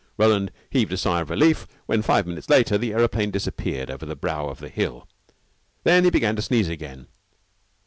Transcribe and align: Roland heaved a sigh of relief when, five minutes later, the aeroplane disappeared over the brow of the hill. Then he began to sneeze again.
Roland 0.17 0.51
heaved 0.71 0.91
a 0.93 0.97
sigh 0.97 1.21
of 1.21 1.29
relief 1.29 1.67
when, 1.85 2.01
five 2.01 2.25
minutes 2.25 2.49
later, 2.49 2.75
the 2.75 2.91
aeroplane 2.91 3.29
disappeared 3.29 3.91
over 3.91 4.03
the 4.03 4.15
brow 4.15 4.47
of 4.47 4.57
the 4.57 4.67
hill. 4.67 5.07
Then 5.83 6.05
he 6.05 6.09
began 6.09 6.35
to 6.37 6.41
sneeze 6.41 6.69
again. 6.69 7.05